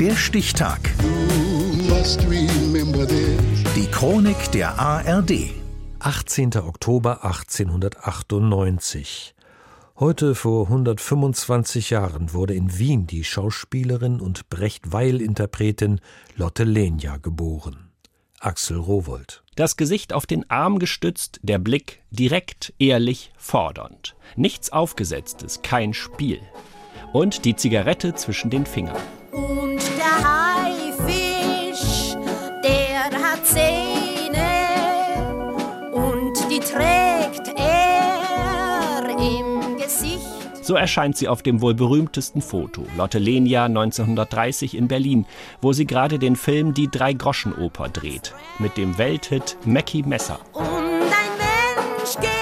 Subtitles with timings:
[0.00, 0.78] Der Stichtag.
[3.74, 5.50] Die Chronik der ARD.
[5.98, 6.56] 18.
[6.58, 9.34] Oktober 1898.
[9.98, 16.00] Heute vor 125 Jahren wurde in Wien die Schauspielerin und Brecht-Weil-Interpretin
[16.36, 17.90] Lotte Lenya geboren.
[18.38, 19.42] Axel Rowold.
[19.56, 24.14] Das Gesicht auf den Arm gestützt, der Blick direkt, ehrlich, fordernd.
[24.36, 26.38] Nichts Aufgesetztes, kein Spiel.
[27.12, 28.94] Und die Zigarette zwischen den Fingern.
[29.32, 30.14] Und der
[30.64, 32.16] Haifisch,
[32.64, 34.48] der hat Zähne
[35.92, 40.20] und die trägt er im Gesicht.
[40.62, 45.26] So erscheint sie auf dem wohl berühmtesten Foto, Lotte Lenia 1930 in Berlin,
[45.60, 50.40] wo sie gerade den Film Die Drei-Groschen-Oper dreht, mit dem Welthit Mackie Messer.
[50.52, 52.37] Und ein Mensch geht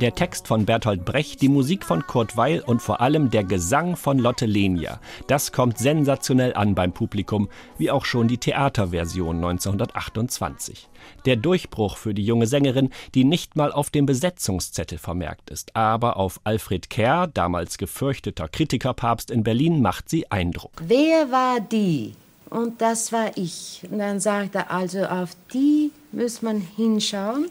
[0.00, 3.96] Der Text von Bertolt Brecht, die Musik von Kurt Weil und vor allem der Gesang
[3.96, 4.98] von Lotte Lenia.
[5.26, 10.88] Das kommt sensationell an beim Publikum, wie auch schon die Theaterversion 1928.
[11.26, 16.16] Der Durchbruch für die junge Sängerin, die nicht mal auf dem Besetzungszettel vermerkt ist, aber
[16.16, 20.72] auf Alfred Kerr, damals gefürchteter Kritikerpapst in Berlin, macht sie Eindruck.
[20.82, 22.14] Wer war die?
[22.48, 23.82] Und das war ich.
[23.90, 27.50] Und dann sagt er, also auf die muss man hinschauen,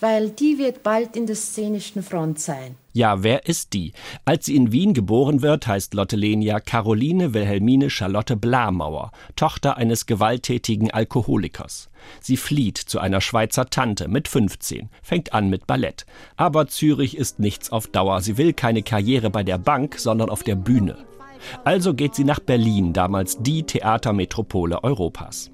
[0.00, 2.76] weil die wird bald in der szenischen Front sein.
[2.92, 3.92] Ja, wer ist die?
[4.24, 10.06] Als sie in Wien geboren wird, heißt Lotte Lenia Caroline Wilhelmine Charlotte Blamauer, Tochter eines
[10.06, 11.90] gewalttätigen Alkoholikers.
[12.20, 16.06] Sie flieht zu einer Schweizer Tante mit 15, fängt an mit Ballett.
[16.36, 18.20] Aber Zürich ist nichts auf Dauer.
[18.22, 20.96] Sie will keine Karriere bei der Bank, sondern auf der Bühne.
[21.64, 25.50] Also geht sie nach Berlin, damals die Theatermetropole Europas.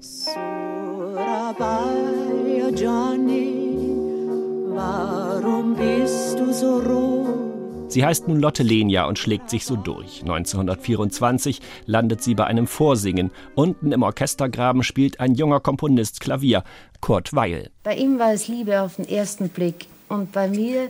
[7.93, 10.21] Sie heißt nun Lotte Lenia und schlägt sich so durch.
[10.21, 13.29] 1924 landet sie bei einem Vorsingen.
[13.53, 16.63] Unten im Orchestergraben spielt ein junger Komponist Klavier,
[17.01, 17.69] Kurt Weil.
[17.83, 20.89] Bei ihm war es Liebe auf den ersten Blick und bei mir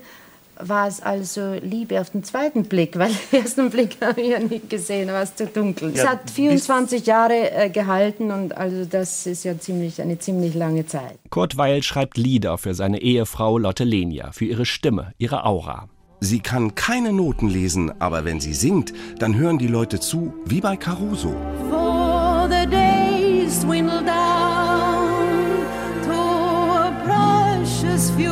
[0.58, 4.40] war es also Liebe auf den zweiten Blick, weil den ersten Blick habe ich ja
[4.40, 5.92] nicht gesehen, war es zu dunkel.
[5.94, 10.86] es hat 24 Jahre äh, gehalten und also das ist ja ziemlich, eine ziemlich lange
[10.86, 11.20] Zeit.
[11.32, 15.90] Kurt Weil schreibt Lieder für seine Ehefrau Lotte Lenia, für ihre Stimme, ihre Aura.
[16.26, 20.62] Sie kann keine Noten lesen, aber wenn sie singt, dann hören die Leute zu, wie
[20.62, 21.36] bei Caruso.
[21.70, 25.66] For the days dwindle down
[26.06, 28.32] to a precious few.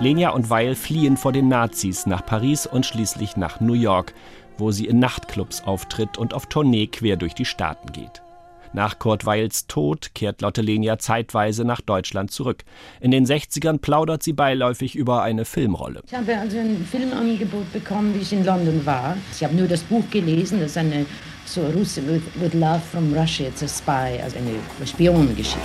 [0.00, 4.14] Lenia und Weil fliehen vor den Nazis nach Paris und schließlich nach New York,
[4.58, 8.22] wo sie in Nachtclubs auftritt und auf Tournee quer durch die Staaten geht.
[8.72, 12.64] Nach Kurt Weils Tod kehrt Lotte Lenia zeitweise nach Deutschland zurück.
[13.00, 16.02] In den 60ern plaudert sie beiläufig über eine Filmrolle.
[16.06, 19.16] Ich habe also ein Filmangebot bekommen, wie ich in London war.
[19.32, 21.06] Ich habe nur das Buch gelesen, das ist eine
[21.44, 25.60] so Russe with, with Love from Russia, it's a spy, also eine Spionengeschichte.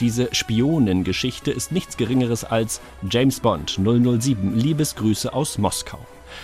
[0.00, 5.98] Diese Spionengeschichte ist nichts Geringeres als James Bond 007 Liebesgrüße aus Moskau.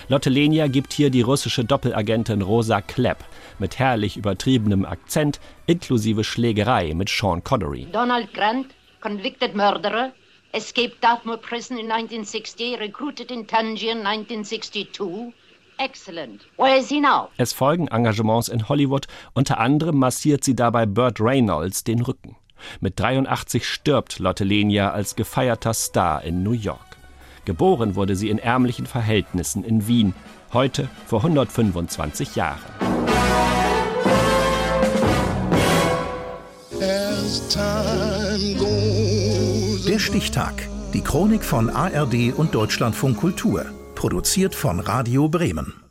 [0.07, 3.23] Lotte Lenia gibt hier die russische Doppelagentin Rosa Klepp
[3.59, 7.87] mit herrlich übertriebenem Akzent inklusive Schlägerei mit Sean Connery.
[7.91, 8.67] Donald Grant,
[9.01, 10.11] convicted murderer,
[10.53, 15.33] escaped Dartmoor prison in 1960, recruited in Tangier in 1962.
[15.79, 16.41] Excellent.
[16.57, 17.29] Where is he now?
[17.37, 22.35] Es folgen Engagements in Hollywood, unter anderem massiert sie dabei Burt Reynolds den Rücken.
[22.79, 26.92] Mit 83 stirbt Lotte Lenia als gefeierter Star in New York.
[27.45, 30.13] Geboren wurde sie in ärmlichen Verhältnissen in Wien,
[30.53, 32.59] heute vor 125 Jahren.
[39.87, 40.53] Der Stichtag.
[40.93, 43.65] Die Chronik von ARD und Deutschlandfunk Kultur.
[43.95, 45.82] Produziert von Radio Bremen.